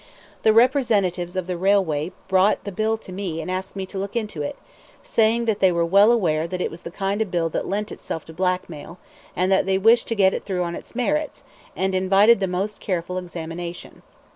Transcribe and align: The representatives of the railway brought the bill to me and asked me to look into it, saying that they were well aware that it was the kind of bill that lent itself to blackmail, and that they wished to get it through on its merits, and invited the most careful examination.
The 0.41 0.51
representatives 0.51 1.35
of 1.35 1.45
the 1.45 1.55
railway 1.59 2.11
brought 2.27 2.63
the 2.63 2.71
bill 2.71 2.97
to 2.97 3.11
me 3.11 3.39
and 3.39 3.51
asked 3.51 3.75
me 3.75 3.85
to 3.85 3.99
look 3.99 4.15
into 4.15 4.41
it, 4.41 4.57
saying 5.03 5.45
that 5.45 5.59
they 5.59 5.71
were 5.71 5.85
well 5.85 6.11
aware 6.11 6.47
that 6.47 6.59
it 6.59 6.71
was 6.71 6.81
the 6.81 6.89
kind 6.89 7.21
of 7.21 7.29
bill 7.29 7.49
that 7.49 7.67
lent 7.67 7.91
itself 7.91 8.25
to 8.25 8.33
blackmail, 8.33 8.97
and 9.35 9.51
that 9.51 9.67
they 9.67 9.77
wished 9.77 10.07
to 10.07 10.15
get 10.15 10.33
it 10.33 10.43
through 10.43 10.63
on 10.63 10.73
its 10.73 10.95
merits, 10.95 11.43
and 11.75 11.93
invited 11.93 12.39
the 12.39 12.47
most 12.47 12.79
careful 12.79 13.19
examination. 13.19 14.01